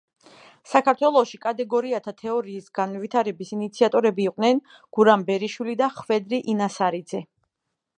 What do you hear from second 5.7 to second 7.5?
და ხვედრი ინასარიძე.